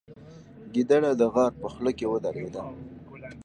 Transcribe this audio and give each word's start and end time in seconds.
ګیدړه 0.73 1.11
د 1.19 1.21
غار 1.33 1.51
په 1.61 1.67
خوله 1.73 1.91
کې 1.97 2.05
ودرېده. 2.11 2.61